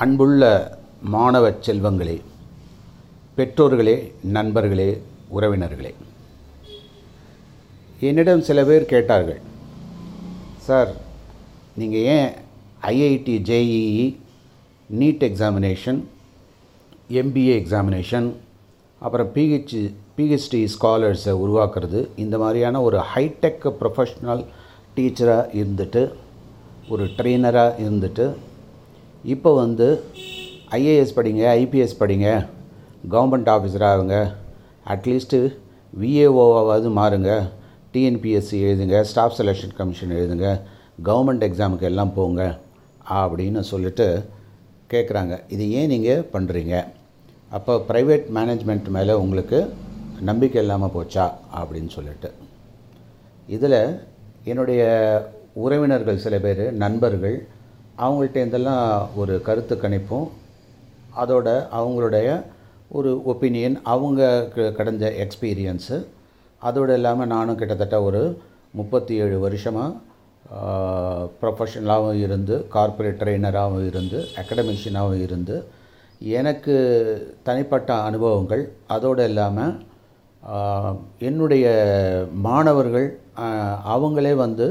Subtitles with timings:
[0.00, 0.44] அன்புள்ள
[1.02, 2.20] மாணவ செல்வங்களே
[3.36, 5.02] பெற்றோர்களே நண்பர்களே
[5.34, 5.94] உறவினர்களே.
[8.00, 9.40] என்னிடம் சில பேர் கேட்டார்கள்
[10.56, 10.90] சார்
[11.76, 12.30] நீங்கள் ஏன்
[12.82, 14.16] IIT JEE
[14.90, 16.00] NEET examination
[17.10, 18.28] MBA examination
[18.98, 19.76] அப்புறம் பிஹெச்
[20.16, 24.44] பிஹெச்டி ஸ்காலர்ஸை உருவாக்குறது இந்த மாதிரியான ஒரு ஹைடெக் ப்ரொஃபஷ்னல்
[24.96, 26.02] டீச்சராக இருந்துட்டு
[26.88, 28.24] ஒரு ட்ரெயினராக இருந்துட்டு
[29.22, 29.86] இப்போ வந்து
[30.76, 32.28] ஐஏஎஸ் படிங்க ஐபிஎஸ் படிங்க
[33.14, 34.16] கவர்மெண்ட் ஆஃபீஸர் ஆகுங்க.
[34.92, 35.38] அட்லீஸ்ட்டு
[36.00, 37.30] விஏஓவாவது மாறுங்க.
[37.94, 40.60] டிஎன்பிஎஸ்சி எழுதுங்க ஸ்டாஃப் செலெக்ஷன் கமிஷன் எழுதுங்க
[41.02, 42.58] கவர்மெண்ட் எக்ஸாமுக்கு எல்லாம் போங்க
[43.04, 44.24] அப்படின்னு சொல்லிட்டு
[44.90, 46.84] கேட்குறாங்க இது ஏன் நீங்கள் பண்ணுறீங்க
[47.50, 49.60] அப்போ ப்ரைவேட் மேனேஜ்மெண்ட் மேலே உங்களுக்கு
[50.20, 52.30] நம்பிக்கை இல்லாமல் போச்சா அப்படின்னு சொல்லிட்டு.
[53.46, 54.00] இதில்
[54.44, 54.82] என்னுடைய
[55.52, 57.48] உறவினர்கள் சில பேர் நண்பர்கள்
[58.00, 58.84] அவங்கள்ட்ட இதெல்லாம்
[59.16, 60.28] ஒரு கருத்து கணிப்பும்
[61.18, 62.28] அதோட அவங்களுடைய
[62.90, 64.22] ஒரு ஒப்பீனியன் அவங்க
[64.70, 65.96] கடந்த எக்ஸ்பீரியன்ஸு
[66.62, 68.22] அதோடு இல்லாமல் நானும் கிட்டத்தட்ட ஒரு
[68.74, 69.98] முப்பத்தி ஏழு வருஷமாக
[71.40, 75.56] ப்ரொஃபஷனலாகவும் இருந்து கார்ப்பரேட் ட்ரெயினராகவும் இருந்து அகடமிஷியனாகவும் இருந்து
[76.20, 76.74] எனக்கு
[77.42, 79.76] தனிப்பட்ட அனுபவங்கள் அதோடு இல்லாமல்
[81.18, 81.66] என்னுடைய
[82.42, 83.08] மாணவர்கள்
[83.88, 84.66] அவங்களே வந்து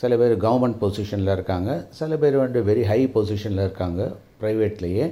[0.00, 4.00] சில பேர் கவர்மெண்ட் பொசிஷனில் இருக்காங்க சில பேர் வந்து வெரி ஹை பொசிஷனில் இருக்காங்க
[4.40, 5.06] ப்ரைவேட்லேயே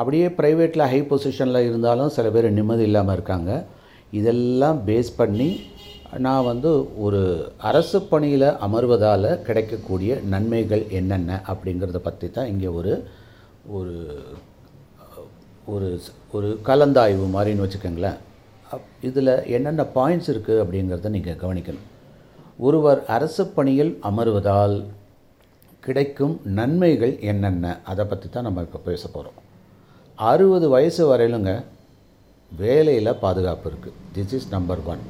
[0.00, 3.50] அப்படியே ப்ரைவேட்டில் ஹை பொசிஷனில் இருந்தாலும் சில பேர் நிம்மதி இல்லாமல் இருக்காங்க.
[4.18, 5.50] இதெல்லாம் பேஸ் பண்ணி
[6.24, 6.70] நான் வந்து
[7.04, 7.20] ஒரு
[7.68, 12.92] அரசு பணியில் அமர்வதால் கிடைக்கக்கூடிய நன்மைகள் என்னென்ன அப்படிங்கிறத பற்றி தான் இங்கே ஒரு
[13.76, 13.96] ஒரு
[15.74, 15.88] ஒரு
[16.36, 18.20] ஒரு கலந்தாய்வு மாதிரின்னு வச்சுக்கோங்களேன்.
[19.08, 21.88] இதில் என்னென்ன பாயிண்ட்ஸ் இருக்குது அப்படிங்கிறத நீங்கள் கவனிக்கணும்.
[22.58, 24.76] ஒருவர் அரசு பணியில் அமர்வதால்
[25.86, 27.72] கிடைக்கும் நன்மைகள் என்னென்ன?
[27.90, 29.38] அதை பற்றி தான் நம்ம இப்போ பேச போகிறோம்
[30.18, 31.52] அறுபது வயசு வரையிலுங்க
[32.50, 35.02] வேலையில் பாதுகாப்பு இருக்குது திஸ் இஸ் நம்பர் ஒன்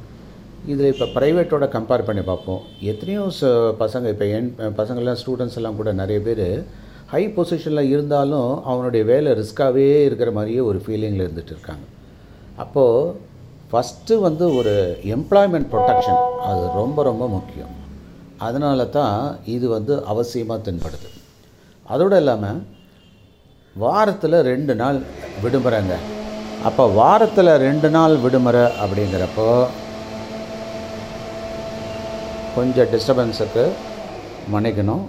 [0.71, 2.61] இதில் இப்போ ப்ரைவேட்டோட கம்பேர் பண்ணி பார்ப்போம்.
[2.91, 3.51] எத்தனையோ ச
[3.81, 6.47] பசங்க இப்போ என் பசங்கள்லாம் ஸ்டூடெண்ட்ஸ் எல்லாம் கூட நிறைய பேர்
[7.13, 11.85] ஹை பொசிஷனில் இருந்தாலும் அவனுடைய வேலை ரிஸ்க்காகவே இருக்கிற மாதிரியே ஒரு ஃபீலிங்கில் இருந்துகிட்டு இருக்காங்க.
[12.63, 13.24] அப்போது
[13.75, 14.73] ஃபஸ்ட்டு வந்து ஒரு
[15.15, 17.73] எம்ப்ளாய்மெண்ட் ப்ரொடெக்ஷன் அது ரொம்ப ரொம்ப முக்கியம்.
[18.47, 19.17] அதனால தான்
[19.55, 21.09] இது வந்து அவசியமாக தென்படுது.
[21.93, 22.61] அதோடு இல்லாமல்
[23.83, 24.99] வாரத்தில் ரெண்டு நாள்
[25.43, 25.95] விடுமுறைங்க.
[26.67, 29.49] அப்போ வாரத்தில் ரெண்டு நாள் விடுமுறை அப்படிங்கிறப்போ
[32.55, 33.65] கொஞ்சம் டிஸ்டர்பன்ஸுக்கு
[34.53, 35.03] மன்னிக்கணும்.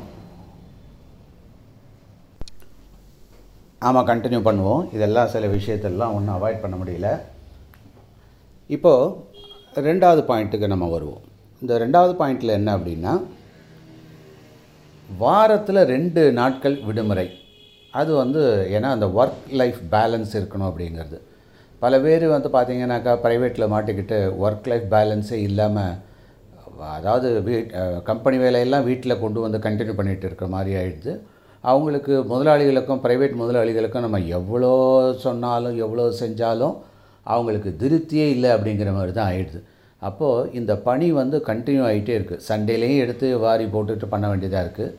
[3.86, 4.84] ஆமாம் கண்டினியூ பண்ணுவோம்.
[4.96, 7.08] இதெல்லாம் சில விஷயத்தெல்லாம் ஒன்றும் அவாய்ட் பண்ண முடியல.
[8.74, 11.22] இப்போது ரெண்டாவது பாயிண்ட்டுக்கு நம்ம வருவோம்.
[11.62, 13.12] இந்த ரெண்டாவது பாயிண்டில் என்ன அப்படின்னா
[15.22, 17.26] வாரத்தில் ரெண்டு நாட்கள் விடுமுறை.
[18.00, 18.42] அது வந்து
[18.76, 21.18] ஏன்னா அந்த ஒர்க் லைஃப் பேலன்ஸ் இருக்கணும் அப்படிங்கிறது.
[21.82, 25.94] பல பேர் வந்து பார்த்திங்கனாக்கா ப்ரைவேட்டில் மாட்டிக்கிட்டு ஒர்க் லைஃப் பேலன்ஸே இல்லாமல்
[26.98, 27.54] அதாவது வீ
[28.10, 31.12] கம்பெனி வேலையெல்லாம் வீட்டில் கொண்டு வந்து கண்டினியூ பண்ணிகிட்டு இருக்கிற மாதிரி ஆகிடுது
[31.64, 34.72] அவங்களுக்கு முதலாளிகளுக்கும் ப்ரைவேட் முதலாளிகளுக்கும் நம்ம எவ்வளோ
[35.26, 36.74] சொன்னாலும் எவ்வளோ செஞ்சாலும்
[37.32, 39.60] அவங்களுக்கு திருப்தியே இல்லை அப்படிங்கிற மாதிரி தான் ஆயிடுது.
[40.02, 44.94] அப்போது இந்த பணி வந்து கண்டினியூ ஆகிட்டே இருக்குது சண்டேலேயும் எடுத்து வாரி போட்டுட்டு பண்ண வேண்டியதாக இருக்குது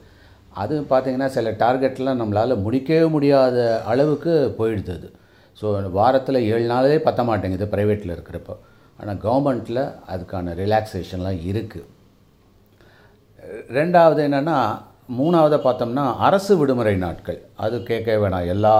[0.62, 3.58] அது பார்த்திங்கன்னா சில டார்கெட்லாம் நம்மளால் முடிக்கவே முடியாத
[3.92, 5.10] அளவுக்கு போயிடுது அது.
[5.60, 5.68] ஸோ
[6.00, 8.56] வாரத்தில் ஏழு நாளே பத்த மாட்டேங்குது ப்ரைவேட்டில் இருக்கிறப்போ.
[9.00, 9.84] ஆனால் கவர்மெண்ட்டில்
[10.14, 11.86] அதுக்கான ரிலாக்ஸேஷன்லாம் இருக்குது
[13.78, 14.58] ரெண்டாவது என்னென்னா
[15.18, 17.40] மூணாவதை பார்த்தோம்னா அரசு விடுமுறை நாட்கள்.
[17.66, 18.48] அது கேட்க வேணாம்.
[18.54, 18.74] எல்லா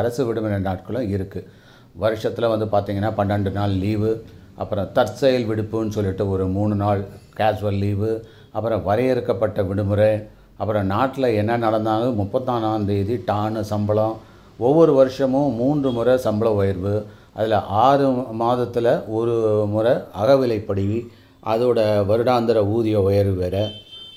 [0.00, 1.48] அரசு விடுமுறை நாட்களும் இருக்குது
[1.96, 4.24] வருஷத்தில் வந்து பார்த்திங்கன்னா பன்னெண்டு நாள் லீவு
[4.54, 7.04] அப்புறம் தற்செயல் விடுப்புன்னு சொல்லிட்டு ஒரு மூணு நாள்
[7.36, 10.10] கேஷுவல் லீவு அப்புறம் வரையறுக்கப்பட்ட விடுமுறை
[10.56, 14.16] அப்புறம் நாட்டில் என்ன நடந்தாலும் முப்பத்தாறாம் தேதி டானு சம்பளம்
[14.58, 21.06] ஒவ்வொரு வருஷமும் மூன்று முறை சம்பள உயர்வு அதில் ஆறு மாதத்தில் ஒரு முறை அகவிலைப்படி
[21.46, 21.80] அதோட
[22.10, 23.64] வருடாந்திர ஊதிய உயர்வு வேறு.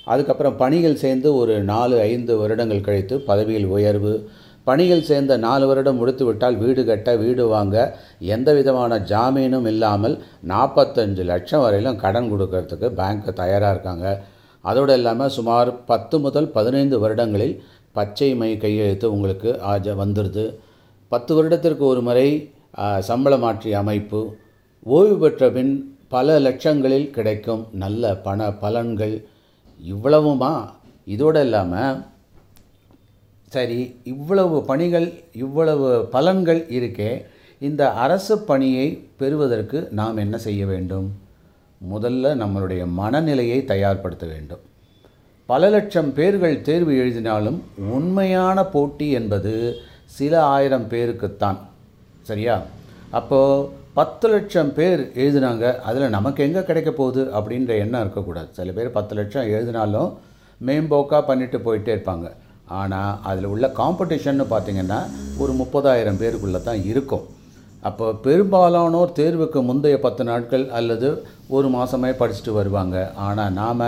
[0.06, 4.14] அதுக்கப்புறம் பணிகள் சேர்ந்து ஒரு நாலு ஐந்து வருடங்கள் கழித்து பதவியில் உயர்வு
[4.68, 7.76] பணியில் சேர்ந்த நாலு வருடம் முடித்து விட்டால் வீடு கட்ட வீடு வாங்க
[8.30, 10.16] எந்த விதமான ஜாமீனும் இல்லாமல்
[10.48, 14.06] நாற்பத்தஞ்சு லட்சம் வரையிலும் கடன் கொடுக்கறதுக்கு பேங்க் தயாராக இருக்காங்க.
[14.64, 17.56] அதோடு இல்லாமல் சுமார் பத்து முதல் பதினைந்து வருடங்களில்
[17.96, 20.46] பச்சை மை கையெழுத்து உங்களுக்கு ஆஜ வந்துடுது
[21.12, 22.28] பத்து வருடத்திற்கு ஒரு முறை
[22.80, 24.20] ஆ, சம்பள மாற்றி அமைப்பு.
[24.86, 25.72] ஓய்வு பெற்ற பின்
[26.08, 29.16] பல லட்சங்களில் கிடைக்கும் நல்ல பண பலன்கள்.
[29.80, 30.52] இவ்வளவுமா?
[31.08, 31.98] இதோடு இல்லாமல்
[33.54, 37.12] சரி இவ்வளவு பணிகள் இவ்வளவு பலன்கள் இருக்கே
[37.60, 38.88] இந்த அரசு பணியை
[39.18, 41.08] பெறுவதற்கு நாம் என்ன செய்ய வேண்டும்?
[41.82, 44.60] முதல்ல நம்மளுடைய மனநிலையை தயார்படுத்த வேண்டும்.
[45.46, 49.76] பல லட்சம் பேர்கள் தேர்வு எழுதினாலும் உண்மையான போட்டி என்பது
[50.06, 51.60] சில ஆயிரம் பேருக்குத்தான்.
[52.22, 52.62] சரியா?
[53.10, 58.48] அப்போது பத்து லட்சம் பேர் எழுதினாங்க அதில் நமக்கு எங்கே கிடைக்க போகுது அப்படின்ற எண்ணம் இருக்கக்கூடாது.
[58.52, 60.18] சில பேர் பத்து லட்சம் எழுதினாலும்
[60.66, 62.28] மேம்போக்காக பண்ணிட்டு போயிட்டே இருப்பாங்க.
[62.82, 65.00] ஆனால் அதில் உள்ள காம்படிஷன்னு பார்த்தீங்கன்னா
[65.44, 67.26] ஒரு முப்பதாயிரம் பேருக்குள்ளே தான் இருக்கும்.
[67.90, 71.10] அப்போ பெரும்பாலானோர் தேர்வுக்கு முந்தைய பத்து நாட்கள் அல்லது
[71.58, 72.98] ஒரு மாதமே படிச்சுட்டு வருவாங்க.
[73.28, 73.88] ஆனால் நாம்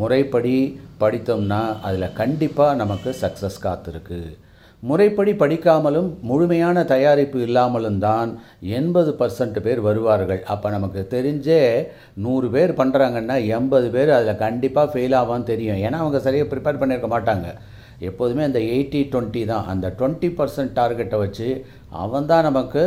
[0.00, 0.56] முறைப்படி
[1.02, 4.20] படித்தோம்னா அதில் கண்டிப்பாக நமக்கு சக்ஸஸ் காத்திருக்கு.
[4.88, 8.30] முறைப்படி படிக்காமலும் முழுமையான தயாரிப்பு இல்லாமலும் தான்
[8.78, 10.42] எண்பது பர்சன்ட் பேர் வருவார்கள்.
[10.54, 11.60] அப்போ நமக்கு தெரிஞ்சே
[12.24, 15.80] நூறு பேர் பண்ணுறாங்கன்னா எண்பது பேர் அதில் கண்டிப்பாக ஃபெயில் ஆவான்னு தெரியும்.
[15.86, 17.48] ஏன்னா அவங்க சரியாக ப்ரிப்பேர் பண்ணியிருக்க மாட்டாங்க.
[18.08, 19.66] எப்போதுமே அந்த எயிட்டி டுவெண்ட்டி தான்.
[19.72, 21.48] அந்த டுவெண்ட்டி பர்சன்ட் டார்கெட்டை வச்சு
[22.04, 22.82] அவன் தான் நமக்கு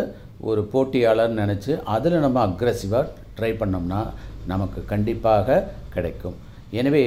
[0.49, 3.05] ஒரு போட்டியாளர்னு நினச்சி அதில் நம்ம அக்ரெசிவாக
[3.37, 4.01] ட்ரை பண்ணோம்னா
[4.51, 5.63] நமக்கு கண்டிப்பாக
[5.95, 6.37] கிடைக்கும்.
[6.79, 7.05] எனவே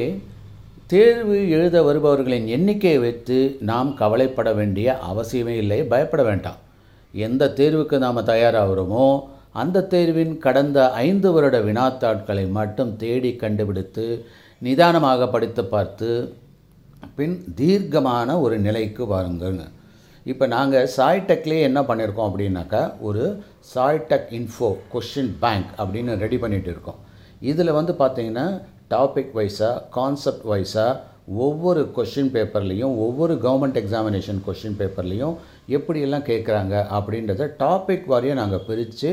[0.92, 3.38] தேர்வு எழுத வருபவர்களின் எண்ணிக்கையை வைத்து
[3.70, 6.58] நாம் கவலைப்பட வேண்டிய அவசியமே இல்லை பயப்பட வேண்டாம்.
[7.14, 9.06] எந்த தேர்வுக்கு நாம் தயாராகிறோமோ
[9.62, 14.06] அந்த தேர்வின் கடந்த ஐந்து வருட வினாத்தாட்களை மட்டும் தேடி கண்டுபிடித்து
[14.62, 16.10] நிதானமாக படித்து பார்த்து
[17.18, 19.60] பின் தீர்க்கமான ஒரு நிலைக்கு வாருங்கள்.
[20.32, 23.22] இப்போ நாங்கள் சாய்டெக்லேயே என்ன பண்ணியிருக்கோம் அப்படின்னாக்கா ஒரு
[23.74, 27.00] சாய்டெக் இன்ஃபோ கொஷின் பேங்க் அப்படின்னு ரெடி பண்ணிகிட்டு இருக்கோம்.
[27.52, 28.46] இதில் வந்து பார்த்தீங்கன்னா
[28.94, 31.00] டாபிக் வைஸாக கான்செப்ட் வைஸாக
[31.46, 35.34] ஒவ்வொரு கொஷின் பேப்பர்லேயும் ஒவ்வொரு கவர்மெண்ட் எக்ஸாமினேஷன் கொஷின் பேப்பர்லேயும்
[35.76, 39.10] எப்படியெல்லாம் கேட்குறாங்க அப்படின்றத டாபிக் வாரியாக நாங்கள் பிரித்து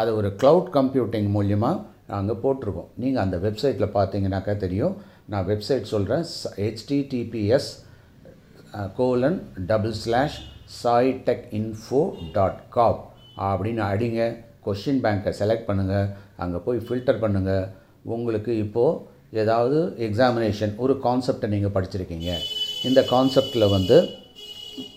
[0.00, 1.80] அதை ஒரு க்ளவுட் கம்ப்யூட்டிங் மூலியமாக
[2.12, 2.90] நாங்கள் போட்டிருக்கோம்.
[3.02, 4.94] நீங்கள் அந்த வெப்சைட்டில் பார்த்தீங்கன்னாக்கா தெரியும்.
[5.32, 6.24] நான் வெப்சைட் சொல்கிறேன்
[6.62, 7.70] HTTPS
[8.96, 10.38] colon double slash
[10.80, 12.00] Sai tech info
[12.32, 13.00] dot com
[13.48, 14.20] அப்படின்னு அடிங்க
[14.66, 17.64] கொஷின் பேங்க்கை செலக்ட் பண்ணுங்கள் அங்கே போய் ஃபில்டர் பண்ணுங்கள்
[18.04, 19.00] உங்களுக்கு இப்போது
[19.42, 22.30] ஏதாவது எக்ஸாமினேஷன் ஒரு கான்செப்டை நீங்கள் படிச்சிருக்கீங்க.
[22.84, 23.96] இந்த கான்செப்டில் வந்து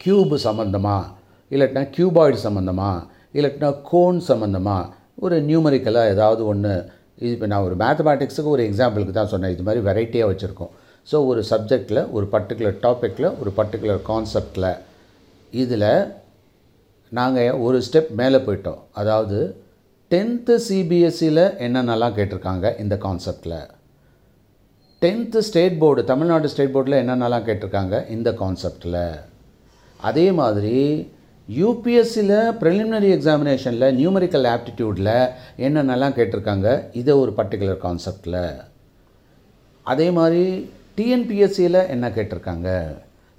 [0.04, 1.12] க்யூபு சம்மந்தமாக
[1.52, 6.74] இல்லட்டினா க்யூபாய்டு சம்மந்தமாக இல்லாட்டினா கோன் சம்மந்தமாக ஒரு நியூமரிக்கலாக ஏதாவது ஒன்று
[7.22, 9.54] இது இப்போ நான் ஒரு மேத்தமேட்டிக்ஸுக்கு ஒரு எக்ஸாம்பிளுக்கு தான் சொன்னேன்.
[9.56, 10.72] இது மாதிரி வெரைட்டியாக வச்சுருக்கோம்.
[11.08, 14.72] ஸோ ஒரு சப்ஜெக்டில் ஒரு பர்டிகுலர் டாப்பிக்கில் ஒரு பர்டிகுலர் கான்செப்டில்
[15.54, 15.92] இதில்
[17.12, 18.82] நாங்கள் ஒரு ஸ்டெப் மேலே போயிட்டோம்.
[19.02, 19.40] அதாவது
[20.12, 23.58] டென்த்து சிபிஎஸ்சியில் என்னென்னலாம் கேட்டிருக்காங்க இந்த கான்செப்டில்
[25.02, 29.02] tenth state board Tamil Nadu state போர்டில் என்னென்னலாம் கேட்டிருக்காங்க இந்த கான்செப்டில்
[30.00, 30.76] அதே மாதிரி
[31.48, 35.12] யூபிஎஸ்சியில் ப்ரிலிமினரி எக்ஸாமினேஷனில் நியூமரிக்கல் ஆப்டிடியூடில்
[35.66, 36.68] என்னென்னலாம் கேட்டிருக்காங்க
[37.00, 38.40] இதை ஒரு பர்டிகுலர் கான்செப்டில்
[39.86, 40.44] அதே மாதிரி
[40.98, 42.70] டிஎன்பிஎஸ்சியில் என்ன கேட்டிருக்காங்க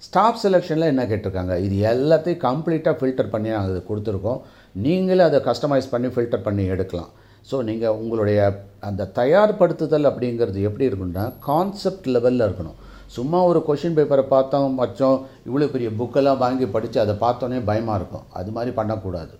[0.05, 4.41] ஸ்டாஃப் செலெக்ஷனில் என்ன கேட்டிருக்காங்க இது எல்லாத்தையும் கம்ப்ளீட்டாக ஃபில்டர் பண்ணி நாங்கள் இது கொடுத்துருக்கோம்.
[4.85, 7.11] நீங்களே அதை கஸ்டமைஸ் பண்ணி ஃபில்டர் பண்ணி எடுக்கலாம்.
[7.49, 8.39] ஸோ நீங்கள் உங்களுடைய
[8.87, 12.77] அந்த தயார்படுத்துதல் அப்படிங்கிறது எப்படி இருக்குன்னா கான்செப்ட் லெவலில் இருக்கணும்.
[13.17, 15.17] சும்மா ஒரு கொஷின் பேப்பரை பார்த்தோம் வச்சோம்
[15.47, 18.25] இவ்வளோ பெரிய புக்கெல்லாம் வாங்கி படித்து அதை பார்த்தோன்னே பயமாக இருக்கும்.
[18.39, 19.35] அது மாதிரி பண்ணக்கூடாது.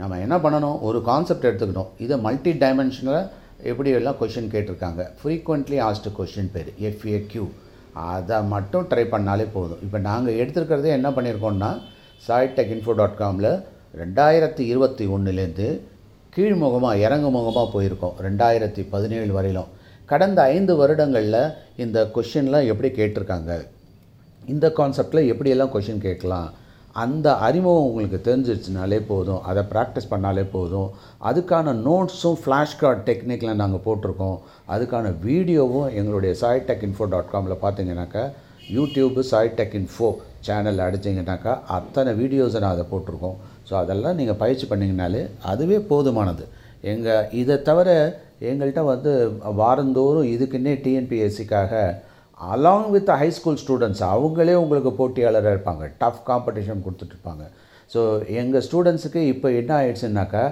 [0.00, 0.78] நம்ம என்ன பண்ணணும்?
[0.88, 1.90] ஒரு கான்செப்ட் எடுத்துக்கணும்.
[2.04, 3.20] இதை மல்டி டைமென்ஷனில்
[3.70, 5.02] எப்படி எல்லாம் கொஷின் கேட்டிருக்காங்க?
[5.20, 7.44] ஃப்ரீக்வெண்ட்லி ஆஸ்ட் கொஷின் பேர் எஃப்ஏக்யூ
[8.12, 9.82] அதை மட்டும் ட்ரை பண்ணாலே போதும்.
[9.86, 11.70] இப்போ நாங்கள் எடுத்துருக்கிறதே என்ன பண்ணியிருக்கோம்னா
[12.26, 13.50] சாய்டெக் இன்ஃபோ டாட் காமில்
[14.00, 15.68] ரெண்டாயிரத்தி இருபத்தி ஒன்றுலேருந்து
[16.36, 18.16] கீழ்முகமாக இறங்கு முகமாக போயிருக்கோம்.
[18.26, 19.70] ரெண்டாயிரத்தி பதினேழு வரையிலும்.
[20.10, 21.52] கடந்த ஐந்து வருடங்களில்
[21.84, 23.52] இந்த கொஷின்லாம் எப்படி கேட்டிருக்காங்க?
[24.52, 26.48] இந்த கான்செப்டில் எப்படியெல்லாம் கொஷின் கேட்கலாம்?
[27.02, 29.40] அந்த அறிமுகம் உங்களுக்கு தெரிஞ்சிருச்சுனாலே போதும்.
[29.50, 30.90] அதை ப்ராக்டிஸ் பண்ணாலே போதும்.
[31.28, 34.36] அதுக்கான நோட்ஸும் ஃப்ளாஷ் கார்டு டெக்னிக்கில் நாங்கள் போட்டிருக்கோம்.
[34.74, 38.24] அதுக்கான வீடியோவும் எங்களுடைய சாய் டெக் இன்ஃபோ டாட் காமில் பார்த்தீங்கன்னாக்கா
[38.76, 40.10] யூடியூப்பு சாய்டெக் இன்ஃபோ
[40.46, 43.36] சேனல் அடிச்சிங்கனாக்கா அத்தனை வீடியோஸை நான் அதை போட்டிருக்கோம்.
[43.68, 46.46] ஸோ அதெல்லாம் நீங்கள் பயிற்சி பண்ணிங்கனாலே அதுவே போதுமானது.
[46.92, 47.90] எங்கள் இதை தவிர
[48.50, 49.12] எங்கள்கிட்ட வந்து
[49.60, 51.72] வாரந்தோறும் இதுக்குன்னே டிஎன்பிஎஸ்சிக்காக
[52.40, 55.84] along with high school students அவங்களே உங்களுக்கு போட்டியாளராக இருப்பாங்க.
[56.02, 57.44] டஃப் காம்படிஷன் கொடுத்துட்ருப்பாங்க
[57.94, 58.00] ஸோ
[58.40, 60.44] எங்கள் ஸ்டூடெண்ட்ஸுக்கு இப்போ என்ன ஆயிடுச்சுன்னாக்கா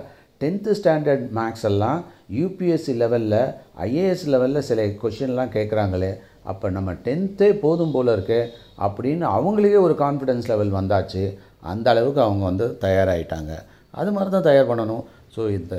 [0.43, 1.99] டென்த்து ஸ்டாண்டர்ட் மேக்ஸ் எல்லாம்
[2.39, 3.41] யூபிஎஸ்சி லெவலில்
[3.87, 6.13] ஐஏஎஸ் லெவலில் சில கொஷின்லாம் கேட்குறாங்களே
[6.51, 8.41] அப்போ நம்ம டென்த்தே போதும் போல் இருக்கு
[8.87, 11.25] அப்படின்னு அவங்களுக்கே ஒரு கான்ஃபிடென்ஸ் லெவல் வந்தாச்சு.
[11.73, 13.53] அந்த அளவுக்கு அவங்க வந்து தயாராகிட்டாங்க
[14.01, 15.05] அது மாதிரி தான் தயார் பண்ணணும்.
[15.35, 15.75] ஸோ இந்த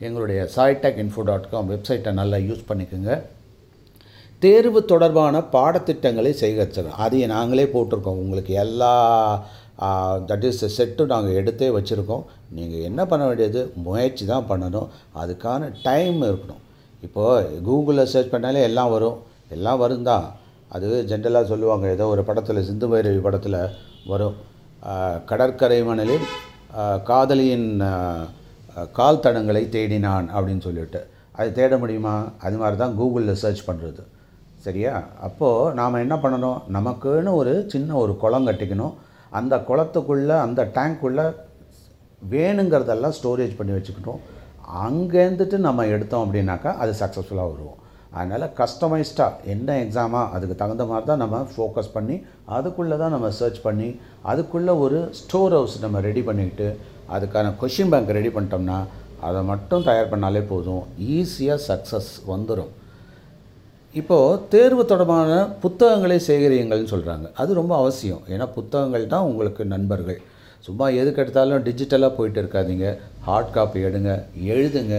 [0.00, 3.12] எங்களுடைய சாய்டெக் இன்ஃபோ டாட் காம் வெப்சைட்டை நல்லா யூஸ் பண்ணிக்கோங்க.
[4.44, 8.20] தேர்வு தொடர்பான பாடத்திட்டங்களை சேகரிச்சிடும் அதையே நாங்களே போட்டிருக்கோம்.
[8.22, 8.92] உங்களுக்கு எல்லா
[10.30, 12.24] தட் இஸ் செட்டு நாங்கள் எடுத்தே வச்சுருக்கோம்.
[12.56, 13.60] நீங்கள் என்ன பண்ண வேண்டியது?
[13.86, 14.90] முயற்சி தான் பண்ணணும்.
[15.22, 16.62] அதுக்கான டைம் இருக்கணும்.
[17.06, 19.18] இப்போது கூகுளில் சர்ச் பண்ணாலே எல்லாம் வரும்.
[19.56, 20.26] எல்லாம் வரும் தான்
[20.76, 21.86] அது ஜென்ரலாக சொல்லுவாங்க.
[21.96, 23.60] ஏதோ ஒரு படத்தில் சிந்து பைரவி படத்தில்
[24.12, 24.38] வரும்.
[25.30, 26.24] கடற்கரை மணலில்
[27.10, 27.68] காதலியின்
[28.92, 31.06] கால் தடங்களை தேடினான் அப்படின்னு சொல்லிட்டு.
[31.32, 32.28] அது தேட முடியுமா?
[32.38, 34.02] அது மாதிரி தான் கூகுளில் சர்ச் பண்ணுறது
[34.56, 35.02] சரியா?
[35.20, 36.60] அப்போது நாம் என்ன பண்ணணும்?
[36.72, 38.94] நமக்குன்னு ஒரு சின்ன ஒரு குளம் கட்டிக்கணும்.
[39.30, 41.34] அந்த குளத்துக்குள்ளே அந்த டேங்க்குள்ளே
[42.30, 44.20] வேணுங்கிறதெல்லாம் ஸ்டோரேஜ் பண்ணி வச்சுக்கிட்டோம்.
[44.84, 47.82] அங்கேருந்துட்டு நம்ம எடுத்தோம் அப்படின்னாக்கா அது சக்ஸஸ்ஃபுல்லாக வருவோம்.
[48.18, 52.16] அதனால் கஸ்டமைஸ்டாக என்ன எக்ஸாமா அதுக்கு தகுந்த மாதிரி தான் நம்ம ஃபோக்கஸ் பண்ணி
[52.56, 53.88] அதுக்குள்ளே தான் நம்ம சர்ச் பண்ணி
[54.32, 56.68] அதுக்குள்ளே ஒரு ஸ்டோர் ஹவுஸ் நம்ம ரெடி பண்ணிக்கிட்டு
[57.14, 58.78] அதுக்கான கொஷின் பேங்க் ரெடி பண்ணிட்டோம்னா
[59.28, 60.84] அதை மட்டும் தயார் பண்ணாலே போதும்.
[61.16, 62.72] ஈஸியாக சக்ஸஸ் வந்துடும்
[64.00, 65.32] இப்போது தேர்வு தொடர்பான
[65.64, 68.22] புத்தகங்களை சேகரியுங்கள்னு சொல்கிறாங்க அது ரொம்ப அவசியம்.
[68.32, 70.20] ஏன்னா புத்தகங்கள் தான் உங்களுக்கு நண்பர்கள்.
[70.66, 72.86] சும்மா எதுக்கு எடுத்தாலும் டிஜிட்டலாக போயிட்டு இருக்காதீங்க.
[73.26, 74.12] ஹார்ட் காப்பி எடுங்க
[74.54, 74.96] எழுதுங்க.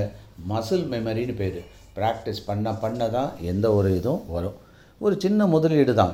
[0.51, 1.59] மசில் மெமரின்னு பேர்.
[1.97, 4.57] ப்ராக்டிஸ் பண்ண பண்ண தான் எந்த ஒரு இதுவும் வரும்.
[5.05, 6.13] ஒரு சின்ன முதலீடு தான்.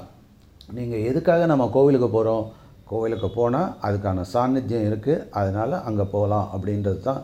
[0.78, 2.46] நீங்கள் எதுக்காக நம்ம கோவிலுக்கு போகிறோம்
[2.92, 7.22] கோவிலுக்கு போனால் அதுக்கான சாநித்தியம் இருக்குது அதனால் அங்கே போகலாம் அப்படின்றது தான்.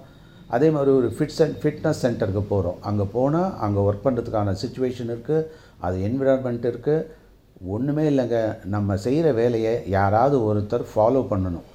[0.55, 5.47] அதே மாதிரி ஒரு ஃபிட் சென் ஃபிட்னஸ் சென்டருக்கு போகிறோம் அங்கே போனால் அங்கே ஒர்க் பண்ணுறதுக்கான சுச்சுவேஷன் இருக்குது
[5.87, 7.25] அது என்விரான்மெண்ட் இருக்குது
[7.75, 8.39] ஒன்றுமே இல்லைங்க.
[8.75, 11.67] நம்ம செய்கிற வேலையை யாராவது ஒருத்தர் ஃபாலோ பண்ணணும்.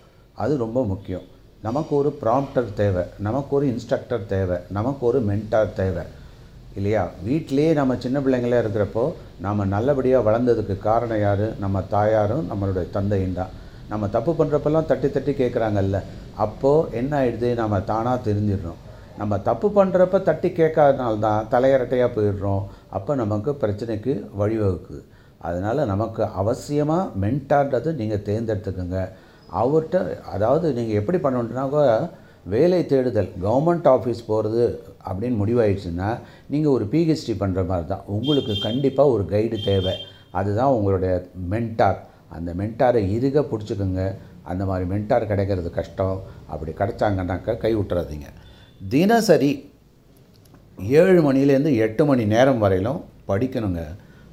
[0.43, 1.27] அது ரொம்ப முக்கியம்.
[1.67, 3.05] நமக்கு ஒரு ப்ராம்ப்டர் தேவை.
[3.27, 4.59] நமக்கு ஒரு இன்ஸ்ட்ரக்டர் தேவை.
[4.79, 6.05] நமக்கு ஒரு மென்டார் தேவை.
[6.79, 7.03] இல்லையா?
[7.29, 9.05] வீட்டிலேயே நம்ம சின்ன பிள்ளைங்களே இருக்கிறப்போ
[9.47, 11.47] நம்ம நல்லபடியாக வளர்ந்ததுக்கு காரணம் யார்?
[11.65, 13.53] நம்ம தாயாரும் நம்மளுடைய தந்தையும் தான்.
[13.93, 15.99] நம்ம தப்பு பண்ணுறப்பெல்லாம் தட்டி தட்டி கேட்குறாங்கல்ல
[16.45, 17.49] அப்போது என்ன ஆயிடுது?
[17.63, 18.81] நம்ம தானாக தெரிஞ்சிடுறோம்.
[19.21, 22.63] நம்ம தப்பு பண்ணுறப்ப தட்டி கேட்காதனால தான் தலையரட்டையாக போயிடுறோம்.
[22.97, 25.03] அப்போ நமக்கு பிரச்சனைக்கு வழிவகுக்குது.
[25.49, 29.01] அதனால் நமக்கு அவசியமாக மென்டார்ன்றது நீங்கள் தேர்ந்தெடுத்துக்கோங்க.
[29.61, 29.99] அவர்கிட்ட
[30.35, 31.85] அதாவது நீங்கள் எப்படி பண்ணணுன்னாக்கா
[32.45, 38.05] வேலை தேடுதல் கவர்மெண்ட் ஆஃபீஸ் போகிறது அப்படின்னு முடிவாயிடுச்சுன்னா நீங்கள் ஒரு பிஹெச்டி பண்ணுற மாதிரி தான்.
[38.07, 39.95] உங்களுக்கு கண்டிப்பாக ஒரு கைடு தேவை.
[40.31, 44.15] அதுதான் உங்களுடைய மென்டார் அந்த மென்டாரை இருக பிடிச்சிக்கோங்க.
[44.43, 46.23] அந்த மாதிரி மென்டார் கிடைக்கிறது கஷ்டம்.
[46.47, 48.29] அப்படி கிடைச்சாங்கன்னாக்கா கை விட்டுறாதீங்க.
[48.89, 49.71] தினசரி
[50.79, 53.83] ஏழு மணிலேருந்து எட்டு மணி நேரம் வரையிலும் படிக்கணுங்க.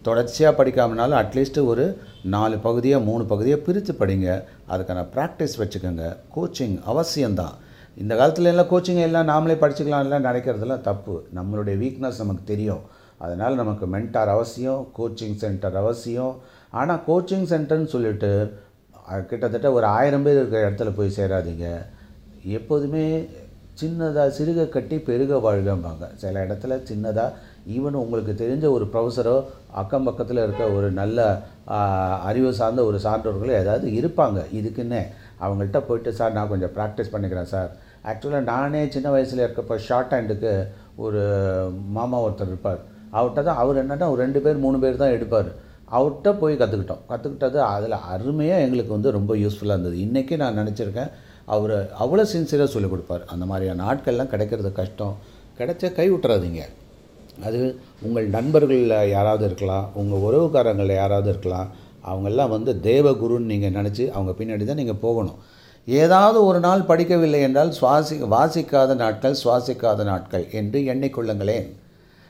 [0.01, 4.44] தொடர்ச்சியாக படிக்காமனாலும் அட்லீஸ்ட்டு ஒரு நாலு பகுதியாக மூணு பகுதியாக பிரித்து படிங்க.
[4.70, 6.18] அதுக்கான ப்ராக்டிஸ் வச்சுக்கோங்க.
[6.36, 7.56] கோச்சிங் அவசியம்தான்.
[8.01, 11.15] இந்த காலத்தில் எல்லாம் கோச்சிங் எல்லாம் நாமளே படிச்சுக்கலாம் எல்லாம் நினைக்கிறதுலாம் தப்பு.
[11.38, 12.84] நம்மளுடைய வீக்னஸ் நமக்கு தெரியும்.
[13.24, 16.34] அதனால் நமக்கு மென்டார் அவசியம் கோச்சிங் சென்டர் அவசியம்.
[16.79, 18.32] ஆனால் கோச்சிங் சென்டர்னு சொல்லிட்டு
[19.29, 21.68] கிட்டத்தட்ட ஒரு ஆயிரம் பேர் இருக்கிற இடத்துல போய் சேராதீங்க.
[22.58, 23.03] எப்போதுமே
[23.82, 26.06] சின்னதாக சிறுக கட்டி பெருக வாழ்கம்பாங்க.
[26.24, 27.36] சில இடத்துல சின்னதாக
[27.75, 29.36] ஈவன் உங்களுக்கு தெரிஞ்ச ஒரு ப்ரொஃபஸரோ
[29.82, 31.27] அக்கம் பக்கத்தில் இருக்க ஒரு நல்ல
[32.29, 34.39] அறிவு சார்ந்த ஒரு சான்றோர்களோ ஏதாவது இருப்பாங்க.
[34.60, 35.03] இதுக்குன்னே.
[35.46, 37.70] அவங்கள்ட்ட போயிட்டு சார் நான் கொஞ்சம் ப்ராக்டிஸ் பண்ணிக்கிறேன் சார்.
[38.10, 40.51] ஆக்சுவலாக நானே சின்ன வயசில் இருக்கப்போ ஷார்ட் ஹேண்டுக்கு
[41.06, 41.22] ஒரு
[41.98, 42.79] மாமா ஒருத்தர் இருப்பார்.
[43.18, 45.50] அவர்கிட்ட தான் அவர் என்னென்னா ஒரு ரெண்டு பேர் மூணு பேர் தான் எடுப்பார்.
[45.98, 49.98] அவர்கிட்ட போய் கற்றுக்கிட்டோம் கற்றுக்கிட்டது அதில் அருமையாக எங்களுக்கு வந்து ரொம்ப யூஸ்ஃபுல்லாக இருந்தது.
[50.06, 51.12] இன்றைக்கி நான் நினச்சிருக்கேன்
[51.56, 53.24] அவர் அவ்வளோ சின்சியராக சொல்லிக் கொடுப்பார்.
[53.34, 55.15] அந்த மாதிரியான நாட்கள்லாம் கிடைக்கிறது கஷ்டம்.
[55.60, 56.63] கிடைச்சா கை விட்டுறாதீங்க.
[57.48, 57.60] அது
[58.08, 61.70] உங்கள் நண்பர்களில் யாராவது இருக்கலாம் உங்கள் உறவுக்காரங்களில் யாராவது இருக்கலாம்.
[62.10, 65.39] அவங்கெல்லாம் வந்து தேவகுருன்னு நீங்கள் நினச்சி அவங்க பின்னாடி தான் நீங்கள் போகணும்.
[65.98, 71.67] ஏதாவது ஒரு நாள் படிக்கவில்லை என்றால் சுவாசி வாசிக்காத நாட்கள் சுவாசிக்காத நாட்கள் என்று எண்ணிக்கொள்ளுங்களேன்.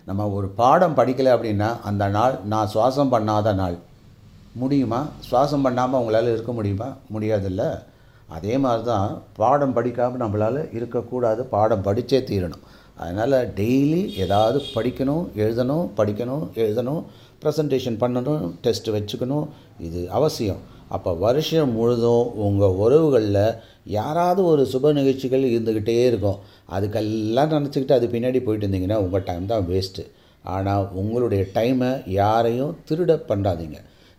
[0.05, 3.77] நம்ம ஒரு பாடம் படிக்கலை அப்படின்னா அந்த நாள் நான் சுவாசம் பண்ணாத நாள்.
[4.53, 4.99] முடியுமா?
[5.29, 6.89] சுவாசம் பண்ணாமல் உங்களால் இருக்க முடியுமா?
[7.13, 7.63] முடியாதுல்ல.
[8.27, 11.43] அதே மாதிரி தான் பாடம் படிக்காமல் நம்மளால் இருக்கக்கூடாது.
[11.43, 12.65] பாடம் படித்தே தீரணும்.
[12.95, 17.03] அதனால் டெய்லி ஏதாவது படிக்கணும் எழுதணும் படிக்கணும் எழுதணும்
[17.43, 19.47] ப்ரெசன்டேஷன் பண்ணணும் டெஸ்ட் வச்சுக்கணும்.
[19.79, 20.61] இது அவசியம்.
[20.95, 23.43] அப்போ வருஷம் முழுதும் உங்கள் உறவுகளில்
[23.97, 26.39] யாராவது ஒரு சுப நிகழ்ச்சிகள் இருந்துக்கிட்டே இருக்கும்.
[26.75, 30.05] அதுக்கெல்லாம் நினச்சிக்கிட்டு அது பின்னாடி போயிட்டு இருந்தீங்கன்னா உங்கள் டைம் தான் வேஸ்ட்டு
[30.55, 33.77] ஆனால் உங்களுடைய டைமை யாரையும் திருட பண்ணாதீங்க.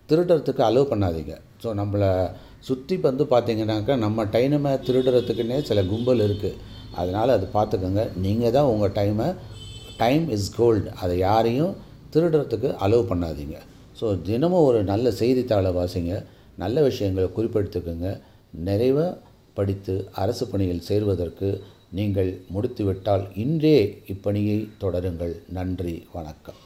[0.08, 1.34] திருடுறதுக்கு அலோவ் பண்ணாதீங்க.
[1.62, 2.10] ஸோ நம்மளை
[2.68, 6.58] சுற்றி வந்து பார்த்தீங்கன்னாக்கா நம்ம டைமை திருடுறதுக்குன்னே சில கும்பல் இருக்குது
[7.00, 9.28] அதனால் அது பார்த்துக்கோங்க நீங்கள் தான் உங்கள் டைமை
[10.02, 11.72] டைம் இஸ் கோல்டு அதை யாரையும்
[12.14, 13.56] திருடுறதுக்கு அலோவ் பண்ணாதீங்க.
[13.98, 16.14] ஸோ தினமும் ஒரு நல்ல செய்தித்தாளை வாசிங்க.
[16.62, 18.08] நல்ல விஷயங்களை குறிப்பெடுத்துக்கோங்க.
[18.68, 19.18] நிறைவாக
[19.58, 21.48] படித்து அரசு பணியில் சேர்வதற்கு
[21.98, 23.78] நீங்கள் முடித்துவிட்டால் இன்றே
[24.14, 25.34] இப்பணியை தொடருங்கள்.
[25.58, 26.60] நன்றி வணக்கம்.